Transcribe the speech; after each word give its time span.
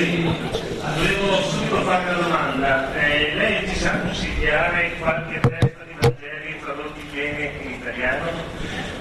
Volevo 0.00 1.42
subito 1.42 1.82
fare 1.82 2.04
una 2.08 2.22
domanda. 2.22 2.94
Eh, 2.94 3.34
lei 3.34 3.68
ci 3.68 3.74
sa 3.74 3.98
consigliare 4.00 4.92
qualche 4.98 5.38
testo 5.40 5.84
di 5.84 5.94
Vangeli 6.00 6.58
tradotti 6.58 7.06
bene 7.12 7.52
in 7.60 7.70
italiano? 7.72 8.30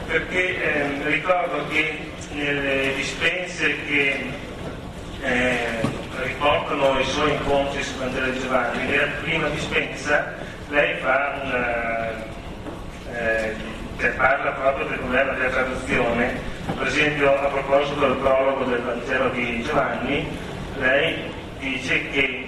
Perché 0.07 0.61
eh, 0.61 1.09
ricordo 1.09 1.65
che 1.69 1.99
nelle 2.33 2.95
dispense 2.95 3.77
che 3.85 4.25
eh, 5.21 5.79
riportano 6.21 6.99
i 6.99 7.05
suoi 7.05 7.31
incontri 7.31 7.81
sul 7.81 7.99
Vangelo 7.99 8.31
di 8.31 8.39
Giovanni, 8.41 8.85
nella 8.85 9.11
prima 9.21 9.47
dispensa 9.47 10.33
lei 10.67 10.97
fa 10.97 11.39
una, 11.41 12.09
eh, 13.13 13.55
che 13.95 14.07
parla 14.09 14.51
proprio 14.51 14.85
del 14.87 14.97
problema 14.97 15.31
della 15.31 15.49
traduzione. 15.49 16.57
Per 16.77 16.87
esempio, 16.87 17.39
a 17.39 17.47
proposito 17.47 18.01
del 18.01 18.17
prologo 18.17 18.65
del 18.65 18.81
Vangelo 18.81 19.29
di 19.29 19.63
Giovanni, 19.63 20.47
lei 20.79 21.15
dice 21.59 22.09
che 22.09 22.47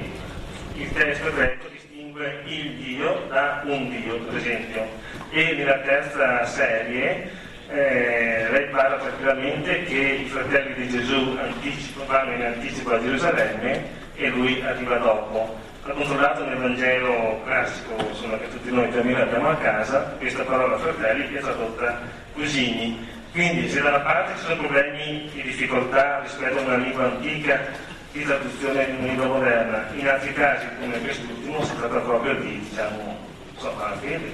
il 0.75 0.93
testo 0.93 1.31
greco 1.33 1.67
distingue 1.67 2.41
il 2.45 2.71
Dio 2.75 3.25
da 3.29 3.61
un 3.65 3.89
Dio, 3.89 4.17
per 4.19 4.37
esempio. 4.37 4.87
E 5.31 5.53
nella 5.53 5.79
terza 5.79 6.45
serie 6.45 7.29
eh, 7.69 8.47
lei 8.49 8.67
parla 8.69 8.97
tranquillamente 8.97 9.83
che 9.83 10.23
i 10.23 10.25
fratelli 10.25 10.73
di 10.73 10.89
Gesù 10.89 11.37
anticipo, 11.41 12.05
vanno 12.05 12.33
in 12.33 12.41
anticipo 12.41 12.93
a 12.93 13.01
Gerusalemme 13.01 13.83
e 14.15 14.27
lui 14.29 14.61
arriva 14.61 14.97
dopo. 14.97 15.57
Ha 15.83 15.91
controllato 15.91 16.45
nel 16.45 16.57
Vangelo 16.57 17.41
classico, 17.43 17.95
insomma, 18.07 18.37
che 18.37 18.49
tutti 18.49 18.71
noi 18.71 18.87
per 18.87 19.05
abbiamo 19.19 19.49
a 19.49 19.55
casa, 19.55 20.15
questa 20.19 20.43
parola 20.43 20.77
fratelli 20.77 21.33
è 21.33 21.39
tradotta 21.39 22.01
cugini. 22.33 23.07
Quindi 23.31 23.69
se 23.69 23.81
da 23.81 23.89
una 23.89 23.99
parte 24.01 24.33
ci 24.37 24.43
sono 24.43 24.57
problemi 24.57 25.29
di 25.33 25.41
difficoltà 25.41 26.19
rispetto 26.21 26.59
a 26.59 26.61
una 26.61 26.75
lingua 26.75 27.05
antica 27.05 27.89
di 28.11 28.23
traduzione 28.23 28.83
in 28.85 29.05
lingua 29.05 29.25
moderna, 29.25 29.89
in 29.93 30.07
altri 30.07 30.33
casi 30.33 30.65
come 30.79 30.99
quest'ultimo 30.99 31.63
si 31.63 31.75
tratta 31.77 31.99
proprio 31.99 32.35
di, 32.35 32.59
diciamo, 32.59 33.17
insomma, 33.53 33.95
fede, 33.97 34.31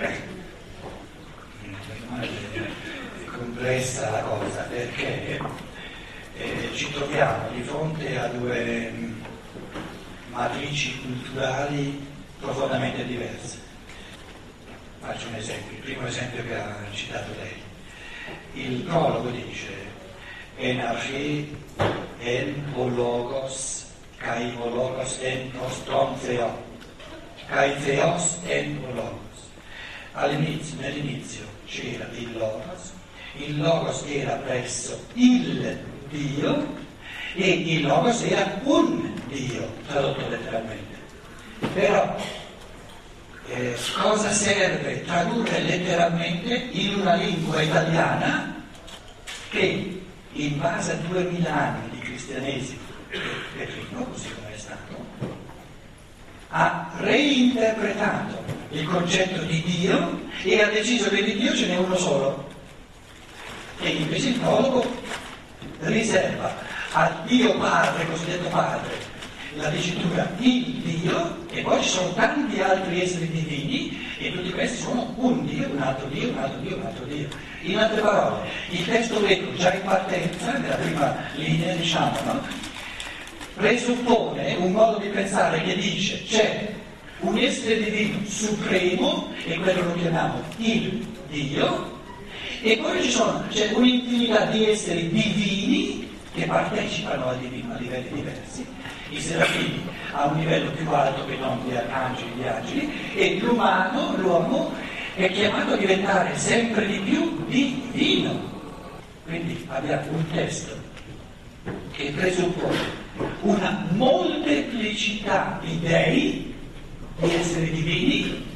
è 0.00 0.20
complessa 3.26 4.10
la 4.10 4.20
cosa 4.20 4.62
perché 4.62 5.40
eh, 6.36 6.70
ci 6.72 6.90
troviamo 6.92 7.50
di 7.50 7.62
fronte 7.62 8.18
a 8.18 8.28
due 8.28 8.92
matrici 10.30 10.98
culturali 11.00 12.06
profondamente 12.40 13.04
diverse. 13.04 13.58
Faccio 15.00 15.28
un 15.28 15.34
esempio, 15.34 15.76
il 15.76 15.82
primo 15.82 16.06
esempio 16.06 16.42
che 16.44 16.54
ha 16.54 16.76
citato 16.92 17.32
lei. 17.38 17.56
Il 18.52 18.82
prologo 18.82 19.30
dice 19.30 19.72
Enarche 22.20 22.24
en 22.24 22.74
ologos 22.76 23.86
kai 24.18 24.54
ologos 24.62 25.18
en 25.22 25.52
ostron 25.66 26.18
theo 26.20 26.50
kai 27.48 27.74
theos 27.84 28.38
en 28.48 28.78
ologos. 28.84 29.38
All'inizio, 30.14 30.80
nell'inizio 30.80 31.44
c'era 31.66 32.06
il 32.12 32.36
Logos, 32.36 32.92
il 33.36 33.60
Logos 33.60 34.04
era 34.08 34.34
presso 34.34 34.98
il 35.14 35.78
Dio 36.10 36.66
e 37.34 37.50
il 37.50 37.86
Logos 37.86 38.22
era 38.22 38.60
un 38.64 39.14
Dio, 39.28 39.68
tradotto 39.86 40.28
letteralmente. 40.28 40.96
Però 41.72 42.16
eh, 43.48 43.76
cosa 44.02 44.32
serve 44.32 45.04
tradurre 45.04 45.60
letteralmente 45.60 46.54
in 46.72 47.00
una 47.00 47.14
lingua 47.14 47.62
italiana 47.62 48.64
che 49.50 50.02
in 50.32 50.58
base 50.58 50.92
a 50.92 50.96
duemila 51.08 51.54
anni 51.54 51.87
cristianesimo, 52.28 52.80
Petrino, 53.56 54.04
così 54.04 54.28
come 54.34 54.54
è 54.54 54.58
stato, 54.58 55.06
ha 56.50 56.90
reinterpretato 56.98 58.44
il 58.70 58.86
concetto 58.86 59.42
di 59.44 59.62
Dio 59.62 60.20
e 60.42 60.62
ha 60.62 60.68
deciso 60.68 61.08
che 61.08 61.22
di 61.22 61.36
Dio 61.36 61.54
ce 61.54 61.66
n'è 61.68 61.76
uno 61.76 61.96
solo. 61.96 62.46
E 63.80 63.88
invece 63.88 64.28
il 64.28 64.40
teologo 64.40 64.84
riserva 65.80 66.54
a 66.92 67.22
Dio 67.24 67.56
Padre, 67.56 68.06
cosiddetto 68.06 68.48
Padre, 68.48 68.90
la 69.54 69.68
dicitura 69.68 70.30
il 70.38 70.64
Dio 70.82 71.46
e 71.50 71.62
poi 71.62 71.82
ci 71.82 71.88
sono 71.88 72.12
tanti 72.12 72.60
altri 72.60 73.00
esseri 73.00 73.30
divini 73.30 74.06
e 74.18 74.32
tutti 74.32 74.50
questi 74.50 74.82
sono 74.82 75.12
un 75.16 75.46
Dio, 75.46 75.68
un 75.70 75.80
altro 75.80 76.06
Dio, 76.08 76.28
un 76.28 76.38
altro 76.38 76.60
Dio, 76.60 76.76
un 76.76 76.86
altro 76.86 77.04
Dio. 77.06 77.28
In 77.62 77.78
altre 77.78 78.00
parole, 78.00 78.48
il 78.70 78.84
testo 78.84 79.20
greco 79.20 79.54
già 79.54 79.72
in 79.72 79.82
partenza, 79.82 80.58
nella 80.58 80.74
prima 80.74 81.16
linea 81.34 81.74
diciamo, 81.74 82.16
no? 82.24 82.40
presuppone 83.54 84.54
un 84.56 84.72
modo 84.72 84.98
di 84.98 85.08
pensare 85.08 85.62
che 85.62 85.74
dice 85.74 86.22
c'è 86.24 86.72
un 87.20 87.36
essere 87.36 87.82
divino 87.82 88.18
supremo, 88.26 89.32
e 89.44 89.58
quello 89.58 89.82
lo 89.82 89.94
chiamiamo 89.94 90.40
il 90.58 91.06
Dio, 91.28 91.96
e 92.62 92.76
poi 92.76 93.02
ci 93.02 93.10
sono, 93.10 93.44
c'è 93.48 93.72
un'infinità 93.72 94.44
di 94.46 94.70
esseri 94.70 95.08
divini 95.08 96.08
che 96.34 96.44
partecipano 96.44 97.28
al 97.28 97.38
divino 97.38 97.74
a 97.74 97.78
livelli 97.78 98.10
diversi. 98.12 98.66
I 99.10 99.20
serafini 99.20 99.82
a 100.12 100.26
un 100.26 100.38
livello 100.38 100.70
più 100.70 100.90
alto 100.90 101.24
che 101.26 101.36
non 101.36 101.58
gli 101.66 101.74
arcangeli, 101.74 102.30
gli 102.36 102.46
angeli, 102.46 102.92
e 103.14 103.38
l'umano, 103.40 104.14
l'uomo, 104.16 104.72
è 105.14 105.30
chiamato 105.30 105.74
a 105.74 105.76
diventare 105.76 106.36
sempre 106.36 106.86
di 106.86 106.98
più 106.98 107.44
divino. 107.46 108.56
Quindi 109.24 109.66
abbiamo 109.68 110.10
un 110.10 110.30
testo 110.30 110.76
che 111.92 112.12
presuppone 112.16 113.06
una 113.42 113.86
molteplicità 113.90 115.60
di 115.62 115.78
dei, 115.80 116.54
di 117.18 117.34
esseri 117.34 117.70
divini, 117.70 118.46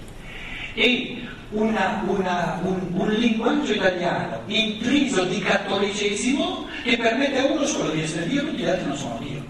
e 0.75 1.23
una, 1.51 2.03
una, 2.07 2.61
un, 2.63 2.81
un, 2.93 3.09
linguaggio 3.11 3.73
italiano 3.73 4.41
intriso 4.47 5.25
di 5.25 5.39
cattolicesimo 5.41 6.67
che 6.83 6.97
permette 6.97 7.41
a 7.41 7.45
uno 7.45 7.67
solo 7.67 7.91
di 7.91 8.03
essere 8.03 8.27
Dio, 8.27 8.47
tutti 8.47 8.63
gli 8.63 8.67
altri 8.67 8.87
non 8.87 8.97
sono 8.97 9.19
Dio. 9.21 9.42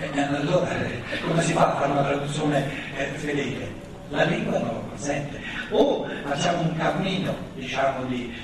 E 0.00 0.18
allora 0.18 0.70
eh, 0.86 1.20
come 1.20 1.42
si 1.42 1.52
fa 1.52 1.74
a 1.74 1.76
fare 1.76 1.92
una 1.92 2.02
traduzione 2.02 2.66
eh, 2.96 3.04
fedele? 3.16 3.68
La 4.08 4.24
lingua 4.24 4.58
non 4.58 4.68
lo 4.68 4.84
consente. 4.88 5.38
O 5.70 6.08
facciamo 6.24 6.62
un 6.62 6.76
cammino, 6.76 7.36
diciamo, 7.54 8.04
di, 8.06 8.34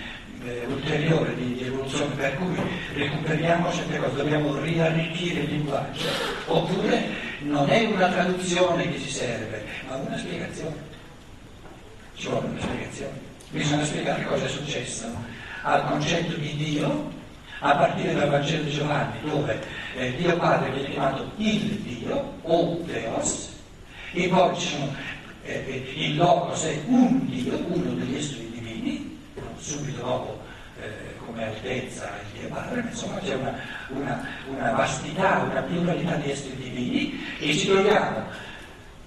eh, 0.44 0.66
ulteriore 0.68 1.34
di, 1.34 1.54
di, 1.54 1.64
evoluzione 1.64 2.14
per 2.14 2.36
cui 2.36 2.54
recuperiamo 2.94 3.72
certe 3.72 3.98
cose, 3.98 4.16
dobbiamo 4.16 4.60
riarricchire 4.60 5.40
il 5.40 5.50
linguaggio, 5.50 6.06
oppure 6.44 7.04
non 7.40 7.68
è 7.70 7.86
una 7.86 8.08
traduzione 8.08 8.90
che 8.90 9.00
ci 9.00 9.10
serve, 9.10 9.64
ma 9.88 9.96
una 9.96 10.18
spiegazione. 10.18 10.76
Ci 12.14 12.28
vuole 12.28 12.48
una 12.48 12.60
spiegazione. 12.60 13.34
Bisogna 13.48 13.84
spiegare 13.84 14.24
cosa 14.24 14.44
è 14.44 14.48
successo 14.48 15.06
al 15.62 15.84
concetto 15.86 16.34
di 16.34 16.54
Dio 16.54 17.14
a 17.60 17.74
partire 17.74 18.14
dal 18.14 18.28
Vangelo 18.28 18.64
di 18.64 18.70
Giovanni, 18.70 19.18
dove 19.24 19.58
eh, 19.96 20.14
Dio 20.16 20.36
Padre 20.36 20.70
viene 20.70 20.90
chiamato 20.90 21.30
il 21.36 21.60
Dio 21.80 22.34
o 22.42 22.80
Deos, 22.84 23.54
e 24.12 24.28
poi 24.28 24.56
ci 24.56 24.68
sono, 24.68 24.94
eh, 25.42 25.52
eh 25.66 25.92
il 25.96 26.16
Logos 26.16 26.64
è 26.64 26.82
un 26.86 27.26
Dio, 27.26 27.56
uno 27.68 27.92
degli 27.94 28.16
esseri 28.16 28.50
divini, 28.50 29.18
subito 29.58 30.02
dopo 30.02 30.40
eh, 30.80 31.16
come 31.24 31.44
altezza 31.44 32.10
il 32.32 32.40
Dio 32.40 32.48
Padre, 32.48 32.82
ma 32.82 32.90
insomma 32.90 33.18
c'è 33.20 33.34
una, 33.34 33.54
una, 33.88 34.28
una, 34.48 34.70
vastità, 34.72 35.46
una 35.50 35.62
pluralità 35.62 36.16
di 36.16 36.30
esseri 36.30 36.56
divini 36.56 37.24
e 37.38 37.54
ci 37.54 37.68
troviamo 37.68 38.24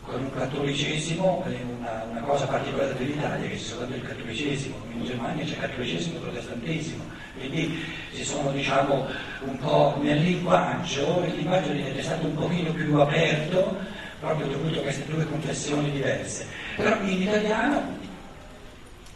con 0.09 0.21
un 0.23 0.31
cattolicesimo, 0.31 1.45
una, 1.79 2.05
una 2.09 2.21
cosa 2.21 2.47
particolare 2.47 2.95
dell'Italia 2.95 3.47
che 3.47 3.57
si 3.57 3.65
soltanto 3.65 3.95
il 3.95 4.01
cattolicesimo, 4.01 4.75
in 4.91 5.05
Germania 5.05 5.45
c'è 5.45 5.57
cattolicesimo 5.57 6.17
e 6.17 6.19
protestantesimo, 6.21 7.03
quindi 7.37 7.85
ci 8.13 8.23
sono 8.23 8.51
diciamo 8.51 9.07
un 9.41 9.57
po' 9.59 9.97
nel 10.01 10.21
linguaggio, 10.21 11.23
il 11.25 11.35
linguaggio 11.35 11.71
è 11.71 12.01
stato 12.01 12.25
un 12.25 12.35
pochino 12.35 12.71
più 12.71 12.99
aperto 12.99 13.77
proprio 14.19 14.47
dovuto 14.47 14.79
a 14.79 14.81
queste 14.81 15.05
due 15.05 15.25
confessioni 15.25 15.91
diverse. 15.91 16.45
Però 16.75 16.99
in 17.01 17.21
italiano 17.21 17.97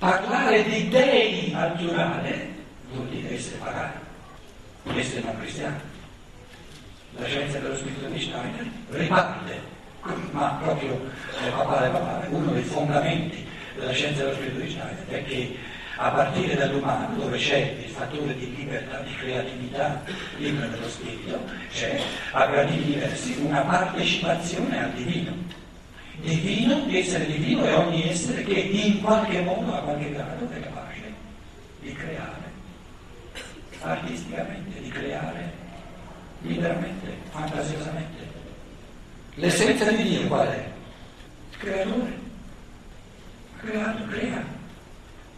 Parlare 0.04 0.64
di 0.66 0.90
dei 0.90 1.54
al 1.56 1.72
plurale 1.78 2.50
vuol 2.92 3.08
dire 3.08 3.36
essere 3.36 3.56
pagani, 3.56 3.94
essere 4.98 5.22
non 5.22 5.40
cristiani. 5.40 5.80
La 7.16 7.26
scienza 7.26 7.60
dello 7.60 7.78
spirito 7.78 8.08
di 8.08 8.20
Steiner 8.20 8.68
riparte, 8.90 9.62
ma 10.32 10.60
proprio 10.62 11.00
eh, 11.44 12.28
uno 12.30 12.52
dei 12.52 12.64
fondamenti 12.64 13.48
della 13.76 13.92
scienza 13.92 14.24
dello 14.24 14.36
spirito 14.36 14.70
Steiner 14.70 15.08
è 15.08 15.24
che 15.24 15.58
a 15.96 16.10
partire 16.10 16.56
dall'umano, 16.56 17.16
dove 17.16 17.38
c'è 17.38 17.76
il 17.84 17.90
fattore 17.90 18.36
di 18.36 18.56
libertà, 18.56 19.00
di 19.02 19.14
creatività 19.16 20.02
libera 20.38 20.66
dello 20.68 20.90
spirito, 20.90 21.40
c'è 21.72 22.02
a 22.32 22.48
gradi 22.48 22.84
diversi 22.84 23.38
una 23.40 23.62
partecipazione 23.62 24.84
al 24.84 24.92
divino 24.92 25.62
divino, 26.24 26.86
essere 26.90 27.26
divino 27.26 27.64
è 27.66 27.76
ogni 27.76 28.10
essere 28.10 28.44
che 28.44 28.54
in 28.54 29.02
qualche 29.02 29.42
modo, 29.42 29.74
a 29.74 29.80
qualche 29.80 30.12
grado, 30.12 30.48
è 30.50 30.60
capace 30.60 31.14
di 31.82 31.94
creare, 31.94 32.52
artisticamente, 33.82 34.82
di 34.82 34.90
creare 34.90 35.52
liberamente, 36.42 37.18
fantasiosamente. 37.30 38.33
L'essenza 39.36 39.92
di 39.92 40.04
Dio 40.04 40.28
qual 40.28 40.48
è? 40.48 40.72
Creatore. 41.58 42.20
Ha 43.56 43.66
creato, 43.66 44.04
crea. 44.10 44.44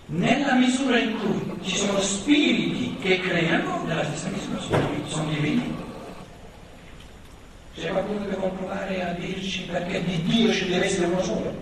Nella 0.07 0.53
misura 0.56 1.00
in 1.00 1.18
cui 1.18 1.59
ci 1.63 1.77
sono 1.77 2.00
spiriti 2.00 2.95
che 3.01 3.19
creano, 3.21 3.83
nella 3.86 4.03
stessa 4.03 4.30
misura 4.30 4.59
sono 5.07 5.30
divini. 5.30 5.83
C'è 7.75 7.89
qualcuno 7.89 8.25
che 8.27 8.36
vuole 8.36 8.53
provare 8.53 9.03
a 9.03 9.13
dirci 9.13 9.63
perché 9.63 10.03
di 10.03 10.21
Dio 10.24 10.51
ci 10.53 10.68
deve 10.68 10.86
essere 10.86 11.07
uno 11.07 11.24
solo? 11.24 11.53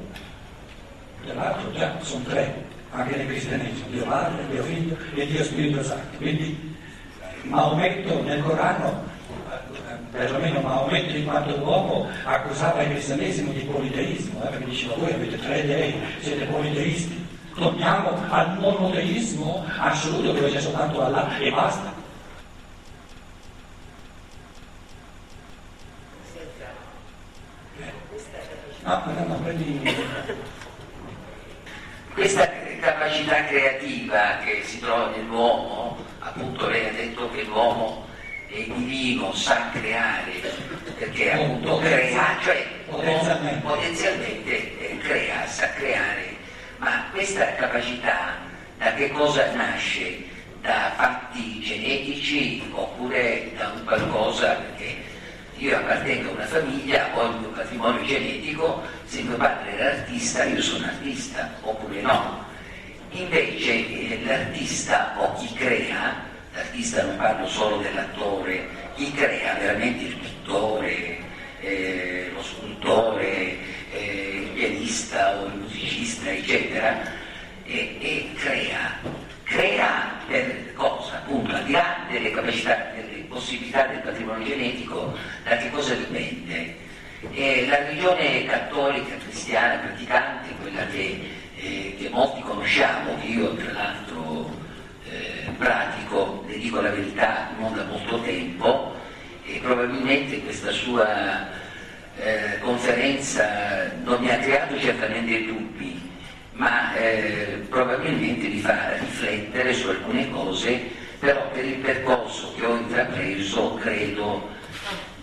Dell'altro 1.25 1.71
già 1.71 1.97
sono 2.01 2.23
tre, 2.25 2.65
anche 2.91 3.15
nel 3.15 3.27
cristianesimo, 3.27 3.87
Dio 3.89 4.03
Padre, 4.03 4.47
Dio 4.49 4.63
Figlio 4.63 4.97
e 5.15 5.25
Dio 5.25 5.43
Spirito 5.43 5.83
Santo. 5.83 6.17
Quindi 6.17 6.75
Maometto 7.43 8.21
nel 8.23 8.41
Corano, 8.41 9.03
perlomeno 10.13 10.61
Maometto 10.61 11.17
in 11.17 11.25
quanto 11.25 11.55
uomo, 11.55 12.07
accusava 12.23 12.83
il 12.83 12.91
cristianesimo 12.91 13.51
di 13.51 13.61
politeismo, 13.61 14.43
eh, 14.43 14.47
perché 14.47 14.65
diceva 14.65 14.95
voi 14.95 15.11
avete 15.11 15.39
tre 15.39 15.65
dei, 15.65 15.95
siete 16.21 16.45
politeisti. 16.45 17.21
Torniamo 17.55 18.17
al 18.29 18.57
monoteismo 18.59 19.65
assoluto 19.77 20.31
dove 20.31 20.51
c'è 20.51 20.59
soltanto 20.59 21.03
Allah 21.03 21.37
e 21.37 21.51
basta. 21.51 21.93
No, 28.83 29.01
no, 29.05 29.25
no, 29.27 29.35
prendi... 29.35 29.95
Questa 32.13 32.47
capacità 32.79 33.45
creativa 33.45 34.37
che 34.43 34.61
si 34.63 34.79
trova 34.79 35.09
nell'uomo, 35.09 35.97
appunto 36.19 36.67
lei 36.67 36.89
ha 36.89 36.91
detto 36.91 37.29
che 37.31 37.43
l'uomo 37.43 38.05
è 38.53 38.63
divino, 38.71 39.33
sa 39.33 39.71
creare, 39.71 40.31
perché 40.99 41.31
appunto 41.31 41.77
crea, 41.79 42.37
cioè 42.43 42.65
potenzialmente, 42.87 43.61
potenzialmente 43.61 44.79
eh, 44.79 44.97
crea, 44.99 45.47
sa 45.47 45.69
creare, 45.71 46.35
ma 46.77 47.05
questa 47.11 47.55
capacità 47.55 48.37
da 48.77 48.93
che 48.93 49.09
cosa 49.11 49.51
nasce? 49.53 50.31
Da 50.61 50.93
fatti 50.95 51.59
genetici 51.59 52.63
oppure 52.71 53.51
da 53.57 53.69
un 53.75 53.83
qualcosa 53.83 54.53
perché 54.53 54.95
io 55.57 55.75
appartengo 55.75 56.29
a 56.29 56.33
una 56.33 56.45
famiglia, 56.45 57.09
ho 57.15 57.31
il 57.31 57.39
mio 57.39 57.49
patrimonio 57.49 58.05
genetico, 58.05 58.81
se 59.05 59.23
mio 59.23 59.35
padre 59.35 59.77
era 59.77 59.91
artista 59.97 60.43
io 60.45 60.61
sono 60.61 60.85
artista, 60.85 61.49
oppure 61.61 62.01
no. 62.01 62.45
Invece 63.09 63.71
eh, 63.71 64.21
l'artista 64.23 65.15
o 65.17 65.33
chi 65.33 65.53
crea, 65.53 66.31
l'artista 66.53 67.03
non 67.03 67.17
parlo 67.17 67.47
solo 67.47 67.77
dell'attore, 67.77 68.67
chi 68.95 69.11
crea 69.11 69.55
veramente 69.55 70.05
il 70.05 70.15
pittore, 70.15 71.17
eh, 71.59 72.31
lo 72.33 72.43
scultore, 72.43 73.57
eh, 73.91 74.41
il 74.43 74.49
pianista 74.49 75.39
o 75.39 75.45
il 75.45 75.53
musicista, 75.55 76.29
eccetera, 76.29 77.01
e, 77.65 77.97
e 77.99 78.29
crea, 78.35 78.99
crea 79.43 80.19
per 80.27 80.73
cosa? 80.73 81.15
Appunto, 81.15 81.55
al 81.55 81.63
di 81.63 81.71
là 81.71 82.05
delle 82.09 82.31
capacità, 82.31 82.91
delle 82.95 83.23
possibilità 83.23 83.87
del 83.87 83.99
patrimonio 83.99 84.45
genetico, 84.45 85.17
da 85.43 85.57
che 85.57 85.71
cosa 85.71 85.95
dipende? 85.95 86.81
E 87.31 87.65
la 87.67 87.77
religione 87.77 88.45
cattolica, 88.45 89.15
cristiana, 89.23 89.81
praticante, 89.81 90.53
quella 90.61 90.85
che, 90.87 91.29
eh, 91.55 91.95
che 91.97 92.09
molti 92.09 92.41
conosciamo, 92.41 93.17
che 93.19 93.27
io 93.27 93.55
tra 93.55 93.71
l'altro 93.71 94.02
eh, 94.02 94.02
pratico, 95.63 96.43
le 96.45 96.57
dico 96.57 96.81
la 96.81 96.89
verità, 96.89 97.51
non 97.57 97.73
da 97.73 97.85
molto 97.85 98.19
tempo, 98.19 98.93
e 99.45 99.59
probabilmente 99.63 100.41
questa 100.43 100.71
sua 100.71 101.47
eh, 102.17 102.59
conferenza 102.59 103.91
non 104.03 104.21
mi 104.21 104.29
ha 104.29 104.39
creato 104.39 104.77
certamente 104.77 105.45
dubbi, 105.45 106.01
ma 106.53 106.93
eh, 106.95 107.65
probabilmente 107.69 108.47
mi 108.47 108.59
fa 108.59 108.97
riflettere 108.97 109.73
su 109.73 109.87
alcune 109.87 110.29
cose 110.29 111.01
però 111.23 111.49
per 111.51 111.63
il 111.63 111.77
percorso 111.77 112.53
che 112.53 112.65
ho 112.65 112.75
intrapreso 112.75 113.75
credo 113.75 114.49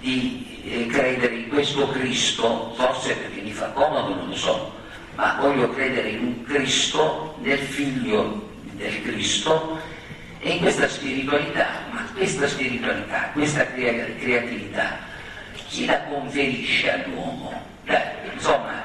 di 0.01 0.63
eh, 0.65 0.87
credere 0.87 1.35
in 1.35 1.49
questo 1.51 1.89
Cristo, 1.89 2.73
forse 2.75 3.17
perché 3.17 3.43
mi 3.43 3.53
fa 3.53 3.67
comodo, 3.73 4.15
non 4.15 4.29
lo 4.29 4.35
so, 4.35 4.73
ma 5.17 5.37
voglio 5.39 5.69
credere 5.69 6.09
in 6.09 6.25
un 6.25 6.43
Cristo, 6.45 7.37
nel 7.43 7.59
figlio 7.59 8.49
del 8.77 9.03
Cristo 9.03 9.79
e 10.41 10.59
questa 10.59 10.89
spiritualità, 10.89 11.67
ma 11.91 12.09
questa 12.15 12.49
spiritualità, 12.49 13.31
questa 13.33 13.67
creatività, 13.67 14.99
chi 15.69 15.87
la 15.87 16.01
conferisce 16.03 16.93
all'uomo? 16.93 17.53
Beh, 17.85 18.03
insomma, 18.33 18.85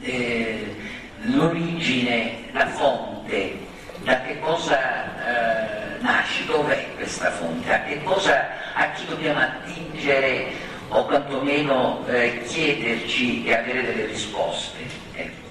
eh, 0.00 0.74
l'origine, 1.22 2.48
la 2.52 2.66
fonte, 2.66 3.58
da 4.04 4.20
che 4.22 4.38
cosa... 4.40 4.78
Eh, 5.24 5.82
nasce, 6.02 6.44
dov'è 6.44 6.88
questa 6.96 7.30
fonte, 7.30 7.72
a 7.72 7.82
che 7.84 8.02
cosa, 8.02 8.48
a 8.74 8.90
chi 8.90 9.06
dobbiamo 9.06 9.40
attingere 9.40 10.52
o 10.88 11.04
quantomeno 11.06 12.04
eh, 12.08 12.42
chiederci 12.44 13.46
e 13.46 13.54
avere 13.54 13.82
delle 13.82 14.06
risposte. 14.06 14.78
Ecco. 15.14 15.50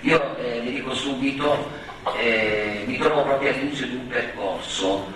Io 0.00 0.36
eh, 0.38 0.62
le 0.64 0.70
dico 0.70 0.94
subito, 0.94 1.70
eh, 2.18 2.82
mi 2.86 2.98
trovo 2.98 3.22
proprio 3.22 3.50
all'inizio 3.50 3.86
di 3.86 3.94
un 3.94 4.08
percorso 4.08 5.12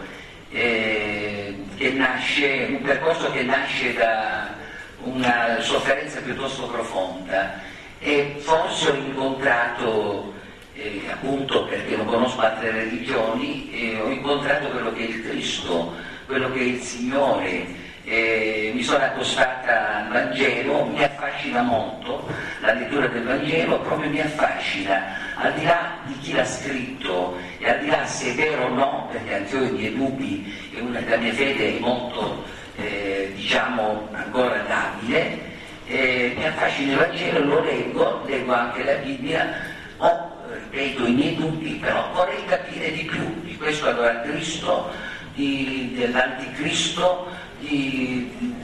eh, 0.51 1.57
che 1.77 1.91
nasce, 1.91 2.67
un 2.71 2.83
percorso 2.83 3.31
che 3.31 3.43
nasce 3.43 3.95
da 3.95 4.55
una 5.03 5.61
sofferenza 5.61 6.21
piuttosto 6.21 6.67
profonda 6.67 7.61
e 7.99 8.37
forse 8.39 8.91
ho 8.91 8.95
incontrato 8.95 10.33
eh, 10.75 11.03
appunto 11.11 11.65
perché 11.65 11.97
non 11.97 12.07
conosco 12.07 12.41
altre 12.41 12.71
religioni, 12.71 13.99
ho 14.01 14.11
incontrato 14.11 14.69
quello 14.69 14.93
che 14.93 15.07
è 15.07 15.09
il 15.09 15.29
Cristo, 15.29 15.95
quello 16.27 16.51
che 16.53 16.61
è 16.61 16.65
il 16.65 16.81
Signore. 16.81 17.83
Eh, 18.07 18.73
mi 18.75 18.83
sono 18.83 19.03
accostata 19.03 20.05
al 20.05 20.09
Vangelo, 20.09 20.85
mi 20.85 21.03
affascina 21.03 21.63
molto 21.63 22.29
la 22.61 22.75
lettura 22.75 23.07
del 23.07 23.23
Vangelo, 23.23 23.81
proprio 23.81 24.11
mi 24.11 24.21
affascina, 24.21 25.24
al 25.35 25.53
di 25.55 25.65
là 25.65 25.99
di 26.05 26.19
chi 26.19 26.33
l'ha 26.33 26.45
scritto 26.45 27.37
e 27.59 27.69
al 27.69 27.81
di 27.81 27.87
là 27.87 28.07
se 28.07 28.33
è 28.33 28.35
vero 28.35 28.67
o 28.67 28.69
no, 28.69 29.09
perché 29.11 29.35
anche 29.35 29.57
io 29.57 29.63
ho 29.63 29.67
i 29.67 29.71
miei 29.73 29.95
dubbi 29.95 30.71
e 30.73 30.81
una, 30.81 31.01
la 31.07 31.17
mia 31.17 31.33
fede 31.33 31.77
è 31.77 31.81
molto, 31.81 32.45
eh, 32.77 33.33
diciamo, 33.35 34.09
ancora 34.13 34.63
labile, 34.69 35.53
eh, 35.87 36.35
mi 36.37 36.47
affascina 36.47 36.93
il 36.93 36.99
Vangelo, 36.99 37.45
lo 37.45 37.61
leggo, 37.63 38.23
leggo 38.27 38.53
anche 38.53 38.85
la 38.85 38.95
Bibbia, 38.95 39.55
ho 39.99 40.31
ripeto 40.53 41.07
i 41.07 41.13
miei 41.13 41.37
dubbi, 41.37 41.73
però 41.75 42.11
vorrei 42.13 42.45
capire 42.45 42.93
di 42.93 43.05
più 43.05 43.43
di 43.43 43.57
questo 43.57 43.89
allora 43.89 44.21
Cristo, 44.21 44.91
di, 45.35 45.95
dell'anticristo, 45.97 47.27
di, 47.59 48.55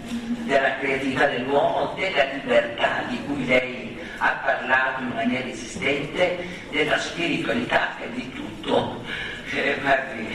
della 0.45 0.76
creatività 0.78 1.26
dell'uomo, 1.26 1.95
della 1.97 2.25
libertà 2.33 3.04
di 3.09 3.18
cui 3.26 3.47
lei 3.47 3.89
ha 4.21 4.41
parlato 4.45 5.03
in 5.03 5.12
maniera 5.15 5.49
esistente, 5.49 6.47
della 6.71 6.99
spiritualità 6.99 7.97
e 7.99 8.12
di 8.12 8.31
tutto. 8.33 9.03
Eh, 9.53 9.79
guardi, 9.81 10.29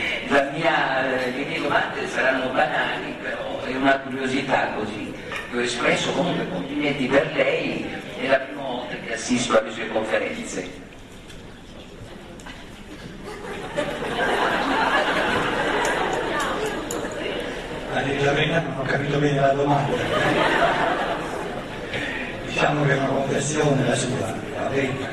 mia, 0.54 1.06
eh, 1.06 1.32
le 1.32 1.46
mie 1.46 1.62
domande 1.62 2.08
saranno 2.08 2.50
banali, 2.50 3.16
però 3.22 3.62
è 3.62 3.76
una 3.76 4.00
curiosità 4.00 4.74
così. 4.76 5.14
Ho 5.54 5.62
espresso 5.62 6.12
comunque 6.12 6.50
complimenti 6.50 7.06
per 7.06 7.32
lei, 7.34 7.86
è 8.20 8.28
la 8.28 8.40
prima 8.40 8.62
volta 8.62 8.96
che 8.96 9.14
assisto 9.14 9.58
alle 9.58 9.72
sue 9.72 9.88
conferenze. 9.90 10.84
La 17.94 18.02
non 18.02 18.80
ho 18.80 18.84
capito 18.84 19.20
bene 19.20 19.40
la 19.40 19.54
domanda. 19.54 20.55
Diciamo 22.66 22.88
che 22.88 22.94
una 22.94 23.06
conversione 23.06 23.88
la 23.88 23.96
sua, 23.96 24.36
la 24.56 24.68
verità. 24.70 25.08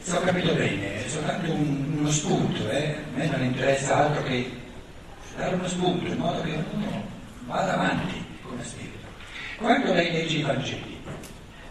Se 0.00 0.16
ho 0.16 0.20
capito 0.20 0.52
bene, 0.52 1.02
è 1.02 1.08
soltanto 1.08 1.50
un, 1.50 1.94
uno 1.96 2.10
spunto, 2.10 2.68
eh? 2.68 2.96
a 3.14 3.16
me 3.16 3.26
non 3.26 3.42
interessa 3.42 4.04
altro 4.04 4.22
che 4.24 4.50
dare 5.34 5.54
uno 5.54 5.66
spunto 5.66 6.04
in 6.04 6.18
modo 6.18 6.42
che 6.42 6.62
uno 6.72 7.04
vada 7.46 7.72
avanti 7.72 8.22
come 8.42 8.62
spirito. 8.62 9.06
Quando 9.56 9.94
lei 9.94 10.12
legge 10.12 10.36
i 10.36 10.42
Vangeli, 10.42 11.00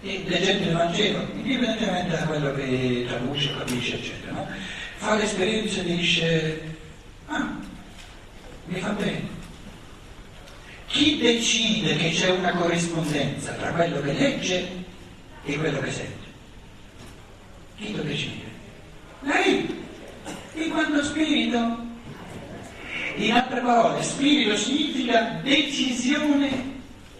e 0.02 0.24
leggendo 0.26 0.70
il 0.70 0.74
Vangelo, 0.74 1.28
indipendentemente 1.36 2.18
da 2.18 2.24
quello 2.24 2.56
che 2.56 3.06
traduce, 3.08 3.56
capisce, 3.56 3.96
eccetera, 3.98 4.32
no? 4.32 4.48
fa 4.96 5.14
l'esperienza 5.14 5.82
e 5.82 5.84
dice, 5.84 6.62
ah, 7.28 7.56
mi 8.66 8.80
fa 8.80 8.90
bene. 8.90 9.31
Chi 10.92 11.18
decide 11.20 11.96
che 11.96 12.12
c'è 12.12 12.30
una 12.32 12.52
corrispondenza 12.52 13.54
tra 13.54 13.72
quello 13.72 14.02
che 14.02 14.12
legge 14.12 14.68
e 15.46 15.58
quello 15.58 15.80
che 15.80 15.92
sente? 15.92 16.28
Chi 17.78 17.96
lo 17.96 18.04
decide? 18.04 18.44
Lei, 19.22 19.84
in 20.56 20.70
quanto 20.70 21.02
spirito. 21.04 21.90
In 23.16 23.32
altre 23.34 23.62
parole, 23.62 24.04
spirito 24.04 24.56
significa 24.56 25.40
decisione 25.42 26.80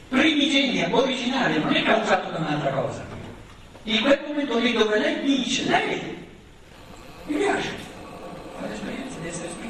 primigenia, 0.10 0.94
originaria, 0.94 1.60
non 1.60 1.74
è 1.74 1.84
causato 1.84 2.30
da 2.30 2.38
un'altra 2.40 2.72
cosa. 2.72 3.06
In 3.84 4.02
quel 4.02 4.20
momento 4.28 4.58
lì 4.60 4.74
dove 4.74 5.00
lei 5.00 5.22
dice, 5.24 5.66
lei 5.68 6.18
mi 7.26 7.38
piace, 7.38 7.70
fa 8.60 8.68
l'esperienza 8.68 9.18
di 9.22 9.28
essere 9.28 9.50
spirito. 9.50 9.61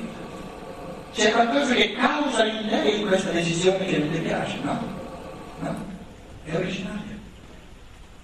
C'è 1.14 1.32
qualcosa 1.32 1.74
che 1.74 1.94
causa 1.94 2.46
in 2.46 2.68
lei 2.68 3.04
questa 3.06 3.32
decisione 3.32 3.86
che 3.86 3.98
non 3.98 4.12
ti 4.12 4.20
piace, 4.20 4.58
no? 4.64 4.80
No? 5.60 5.86
È 6.46 6.56
originaria. 6.56 7.18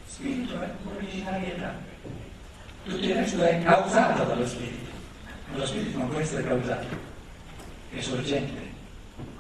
Spirito 0.08 0.62
è 0.62 0.70
originarietà. 0.96 1.76
Tutto 2.84 3.06
il 3.06 3.14
resto 3.14 3.44
è 3.44 3.62
causato 3.64 4.24
dallo 4.24 4.48
spirito. 4.48 4.88
Lo 5.54 5.66
spirito 5.66 5.98
non 5.98 6.10
può 6.10 6.20
essere 6.20 6.44
causato, 6.44 6.86
è 7.94 8.00
sorgente, 8.02 8.62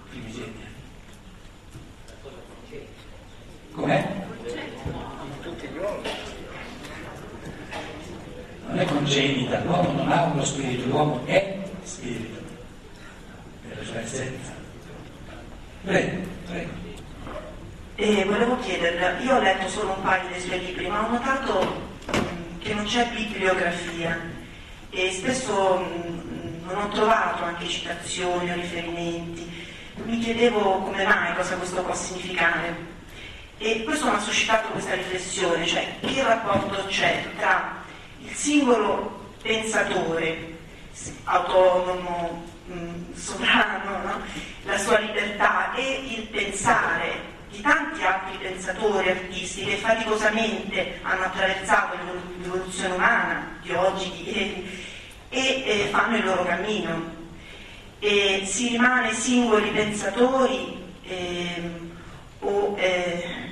primigenia. 0.09 0.65
Com'è? 3.73 4.25
Non 8.67 8.79
è 8.79 8.85
congenita, 8.85 9.63
l'uomo 9.63 9.91
non 9.91 10.11
ha 10.11 10.23
uno 10.23 10.43
spirito, 10.43 10.87
l'uomo 10.87 11.25
è 11.25 11.57
spirito, 11.83 12.41
Prego, 15.84 16.27
prego. 16.46 16.72
E 17.96 18.25
volevo 18.25 18.60
chiederle, 18.60 19.24
io 19.24 19.36
ho 19.36 19.39
letto 19.39 19.67
solo 19.69 19.93
un 19.93 20.01
paio 20.01 20.29
dei 20.29 20.39
suoi 20.39 20.63
libri, 20.65 20.88
ma 20.88 21.05
ho 21.05 21.12
notato 21.12 21.89
mh, 22.12 22.60
che 22.60 22.74
non 22.74 22.86
c'è 22.86 23.07
bibliografia 23.10 24.19
e 24.89 25.12
spesso 25.12 25.77
mh, 25.77 26.65
non 26.67 26.81
ho 26.84 26.88
trovato 26.89 27.43
anche 27.43 27.67
citazioni 27.67 28.51
o 28.51 28.53
riferimenti. 28.53 29.65
Mi 30.03 30.19
chiedevo 30.19 30.81
come 30.81 31.03
mai, 31.05 31.34
cosa 31.36 31.55
questo 31.55 31.81
può 31.81 31.96
significare. 31.96 32.96
E 33.57 33.84
questo 33.84 34.05
mi 34.07 34.15
ha 34.15 34.19
suscitato 34.19 34.67
questa 34.69 34.93
riflessione, 34.93 35.65
cioè 35.65 35.96
che 36.01 36.22
rapporto 36.22 36.86
c'è 36.86 37.24
tra 37.38 37.84
il 38.19 38.31
singolo 38.31 39.31
pensatore 39.41 40.55
autonomo, 41.24 42.43
mh, 42.67 43.13
sovrano, 43.13 44.03
no? 44.03 44.21
la 44.63 44.77
sua 44.77 45.00
libertà 45.00 45.74
e 45.74 46.03
il 46.07 46.27
pensare 46.27 47.36
di 47.50 47.62
tanti 47.62 48.03
altri 48.03 48.38
pensatori, 48.38 49.09
artisti 49.09 49.63
che 49.63 49.77
faticosamente 49.77 51.00
hanno 51.01 51.24
attraversato 51.25 51.97
l'evoluzione 52.41 52.93
umana 52.93 53.57
di 53.62 53.71
oggi, 53.71 54.12
di 54.12 54.29
ieri 54.29 54.86
e 55.29 55.63
eh, 55.65 55.88
fanno 55.89 56.17
il 56.17 56.25
loro 56.25 56.43
cammino. 56.43 57.15
E 58.00 58.43
si 58.45 58.69
rimane 58.69 59.13
singoli 59.13 59.69
pensatori 59.71 60.83
eh, 61.03 61.71
o 62.39 62.75
eh, 62.77 63.46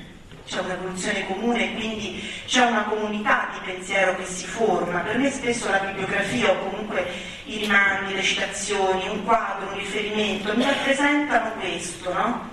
c'è 0.45 0.59
un'evoluzione 0.59 1.25
comune 1.25 1.73
quindi 1.73 2.23
c'è 2.45 2.65
una 2.65 2.83
comunità 2.83 3.49
di 3.53 3.71
pensiero 3.71 4.15
che 4.15 4.25
si 4.25 4.45
forma. 4.45 4.99
Per 4.99 5.17
me 5.17 5.31
spesso 5.31 5.69
la 5.69 5.79
bibliografia 5.79 6.51
o 6.51 6.69
comunque 6.69 7.05
i 7.45 7.57
rimandi, 7.57 8.13
le 8.13 8.21
citazioni, 8.21 9.07
un 9.09 9.23
quadro, 9.23 9.69
un 9.69 9.77
riferimento 9.77 10.55
mi 10.55 10.63
rappresentano 10.63 11.51
questo, 11.59 12.13
no? 12.13 12.49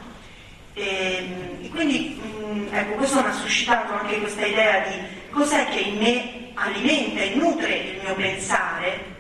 E, 0.74 1.58
e 1.62 1.68
quindi 1.68 2.20
mh, 2.20 2.68
ecco, 2.74 2.94
questo 2.94 3.20
mi 3.20 3.28
ha 3.28 3.32
suscitato 3.32 3.92
anche 3.92 4.20
questa 4.20 4.46
idea 4.46 4.80
di 4.88 4.96
cos'è 5.30 5.68
che 5.68 5.80
in 5.80 5.98
me 5.98 6.50
alimenta 6.54 7.20
e 7.20 7.34
nutre 7.34 7.74
il 7.74 8.00
mio 8.02 8.14
pensare 8.14 9.11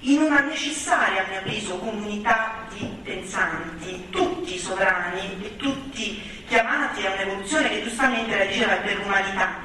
in 0.00 0.22
una 0.22 0.40
necessaria, 0.40 1.24
a 1.24 1.26
mio 1.28 1.38
avviso, 1.40 1.78
comunità 1.78 2.66
di 2.74 2.86
pensanti, 3.02 4.06
tutti 4.10 4.58
sovrani 4.58 5.38
e 5.42 5.56
tutti 5.56 6.22
chiamati 6.46 7.06
a 7.06 7.12
un'evoluzione 7.12 7.68
che 7.68 7.82
giustamente 7.82 8.38
la 8.38 8.44
diceva 8.44 8.76
per 8.76 8.96
l'umanità. 8.96 9.58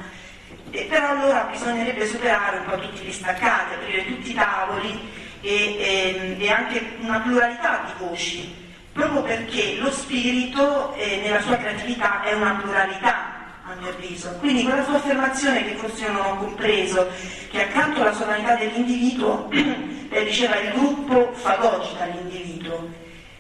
E 0.72 0.88
però 0.90 1.10
allora 1.10 1.48
bisognerebbe 1.50 2.06
superare 2.06 2.58
un 2.58 2.66
po' 2.66 2.80
tutti 2.80 3.06
gli 3.06 3.12
staccati, 3.12 3.76
aprire 3.76 4.06
tutti 4.06 4.32
i 4.32 4.34
tavoli 4.34 5.00
e, 5.40 5.52
e, 5.52 6.36
e 6.38 6.50
anche 6.50 6.98
una 7.00 7.20
pluralità 7.20 7.84
di 7.86 8.06
voci, 8.06 8.54
proprio 8.92 9.22
perché 9.22 9.78
lo 9.78 9.90
spirito 9.90 10.94
eh, 10.96 11.22
nella 11.24 11.40
sua 11.40 11.56
creatività 11.56 12.24
è 12.24 12.34
una 12.34 12.60
pluralità 12.62 13.35
a 13.68 13.74
mio 13.80 13.90
avviso. 13.90 14.30
Quindi 14.40 14.64
quella 14.64 14.84
sua 14.84 14.96
affermazione 14.96 15.66
che 15.66 15.76
forse 15.76 16.06
io 16.06 16.12
non 16.12 16.26
ho 16.26 16.38
compreso, 16.38 17.08
che 17.50 17.64
accanto 17.64 18.02
alla 18.02 18.14
sovranità 18.14 18.56
dell'individuo, 18.56 19.50
lei 19.52 20.26
diceva 20.26 20.56
il 20.60 20.72
gruppo 20.72 21.32
fagocita 21.34 22.06
l'individuo, 22.06 22.88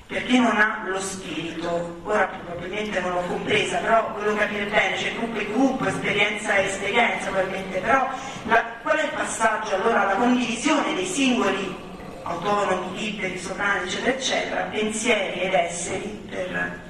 perché 0.07 0.37
non 0.39 0.57
ha 0.57 0.83
lo 0.87 0.99
spirito. 0.99 2.01
Ora 2.03 2.25
probabilmente 2.43 2.99
non 3.01 3.13
l'ho 3.13 3.23
compresa, 3.27 3.77
però 3.77 4.13
volevo 4.15 4.35
capire 4.35 4.65
bene, 4.65 4.95
c'è 4.95 5.13
gruppo 5.13 5.39
e 5.39 5.45
gruppo, 5.45 5.85
esperienza 5.85 6.55
e 6.55 6.65
esperienza 6.65 7.29
probabilmente, 7.29 7.79
però 7.79 8.09
la, 8.47 8.63
qual 8.81 8.97
è 8.97 9.03
il 9.03 9.11
passaggio 9.11 9.75
allora 9.75 10.01
alla 10.01 10.15
condivisione 10.15 10.95
dei 10.95 11.05
singoli 11.05 11.83
autonomi, 12.23 12.97
liberi, 12.97 13.37
sovrani, 13.37 13.85
eccetera, 13.85 14.11
eccetera, 14.11 14.61
pensieri 14.63 15.41
ed 15.41 15.53
esseri 15.53 16.25
per 16.27 16.84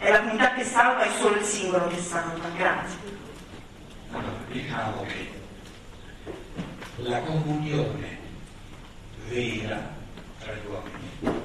è 0.00 0.10
la 0.10 0.20
comunità 0.20 0.54
che 0.54 0.64
salva, 0.64 1.02
è 1.02 1.10
solo 1.10 1.36
il 1.36 1.44
singolo 1.44 1.86
che 1.88 1.98
salva. 1.98 2.48
Grazie. 2.56 2.98
Allora, 4.12 4.32
diciamo 4.50 5.02
che 5.02 5.30
la 6.96 7.20
comunione 7.20 8.18
vera 9.28 9.92
tra 10.38 10.54
gli 10.54 10.66
uomini 10.66 11.42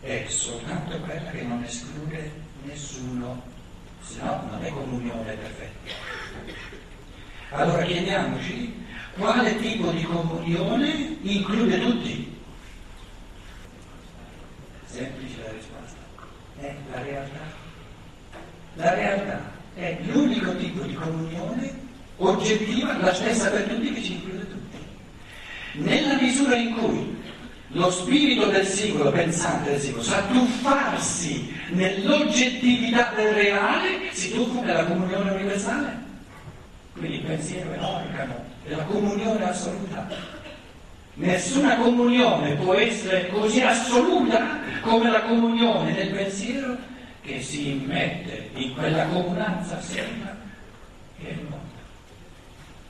è 0.00 0.24
soltanto 0.28 0.98
quella 1.00 1.30
che 1.30 1.42
non 1.42 1.62
esclude 1.64 2.32
nessuno, 2.62 3.42
se 4.00 4.22
no 4.22 4.48
non 4.50 4.64
è 4.64 4.70
comunione 4.70 5.32
perfetta. 5.34 5.92
Allora 7.50 7.82
chiediamoci 7.82 8.84
quale 9.18 9.58
tipo 9.58 9.90
di 9.90 10.02
comunione 10.04 11.18
include 11.22 11.80
tutti. 11.80 12.40
Semplice 14.86 15.42
la 15.42 15.50
risposta. 15.50 15.98
È 16.60 16.74
la 16.92 17.02
realtà. 17.02 17.64
La 18.76 18.94
realtà 18.94 19.40
è 19.74 19.98
l'unico 20.04 20.54
tipo 20.56 20.82
di 20.82 20.94
comunione 20.94 21.72
oggettiva, 22.18 22.98
la 22.98 23.14
stessa 23.14 23.50
per 23.50 23.62
tutti, 23.62 23.92
che 23.92 24.02
ci 24.02 24.12
include 24.12 24.48
tutti. 24.48 24.78
Nella 25.72 26.20
misura 26.20 26.56
in 26.56 26.74
cui 26.74 27.16
lo 27.68 27.90
spirito 27.90 28.46
del 28.46 28.66
singolo, 28.66 29.10
pensante 29.10 29.70
del 29.70 29.80
singolo, 29.80 30.02
sa 30.02 30.22
tuffarsi 30.22 31.54
nell'oggettività 31.70 33.12
del 33.16 33.32
reale, 33.32 34.12
si 34.12 34.32
tuffa 34.32 34.60
nella 34.60 34.84
comunione 34.84 35.30
universale. 35.30 36.04
Quindi 36.92 37.16
il 37.16 37.24
pensiero 37.24 37.72
è 37.72 37.78
l'organo 37.78 38.44
della 38.66 38.84
comunione 38.84 39.44
assoluta. 39.48 40.06
Nessuna 41.14 41.76
comunione 41.76 42.56
può 42.56 42.74
essere 42.74 43.28
così 43.28 43.62
assoluta 43.62 44.58
come 44.82 45.10
la 45.10 45.22
comunione 45.22 45.94
del 45.94 46.10
pensiero 46.10 46.76
che 47.26 47.42
si 47.42 47.70
immette 47.70 48.50
in 48.54 48.72
quella 48.74 49.04
comunanza 49.06 49.76
assoluta 49.78 50.36
che 51.18 51.28
è 51.28 51.32
il 51.32 51.42
mondo. 51.42 51.64